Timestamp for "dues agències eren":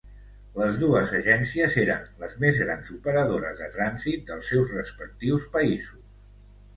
0.83-2.07